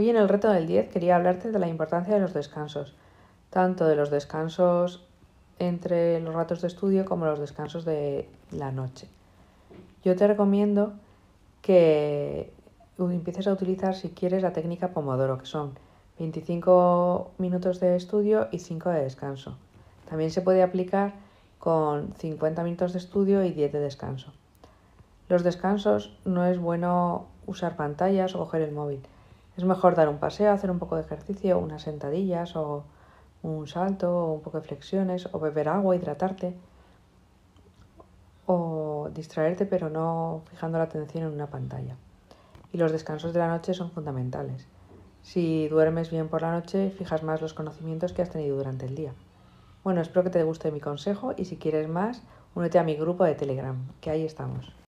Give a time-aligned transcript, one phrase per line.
[0.00, 2.94] Hoy en el reto del 10 quería hablarte de la importancia de los descansos,
[3.50, 5.04] tanto de los descansos
[5.58, 9.08] entre los ratos de estudio como los descansos de la noche.
[10.02, 10.94] Yo te recomiendo
[11.60, 12.50] que
[12.98, 15.74] empieces a utilizar si quieres la técnica Pomodoro, que son
[16.18, 19.58] 25 minutos de estudio y 5 de descanso.
[20.08, 21.12] También se puede aplicar
[21.58, 24.32] con 50 minutos de estudio y 10 de descanso.
[25.28, 29.02] Los descansos no es bueno usar pantallas o coger el móvil.
[29.60, 32.84] Es mejor dar un paseo, hacer un poco de ejercicio, unas sentadillas o
[33.42, 36.56] un salto o un poco de flexiones o beber agua, hidratarte
[38.46, 41.94] o distraerte pero no fijando la atención en una pantalla.
[42.72, 44.66] Y los descansos de la noche son fundamentales.
[45.20, 48.94] Si duermes bien por la noche, fijas más los conocimientos que has tenido durante el
[48.94, 49.12] día.
[49.84, 52.22] Bueno, espero que te guste mi consejo y si quieres más,
[52.54, 54.80] únete a mi grupo de Telegram, que ahí estamos.